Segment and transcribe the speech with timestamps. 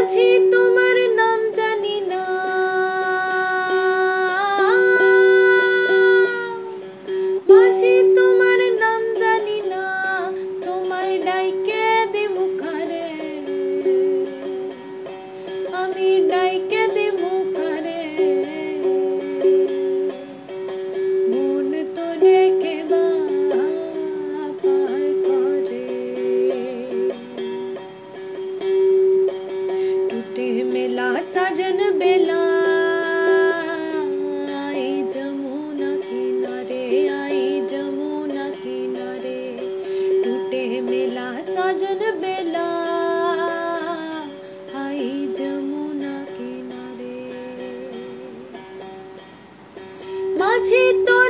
[0.00, 0.69] মাঝি তোমার
[50.63, 50.71] 七
[51.05, 51.20] 朵。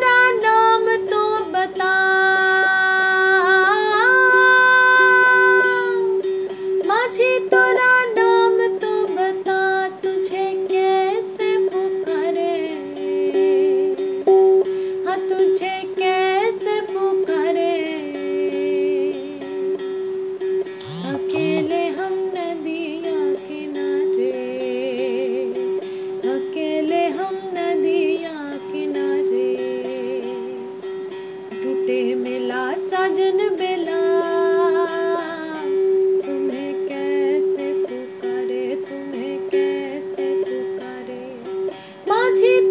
[42.34, 42.71] মাঝে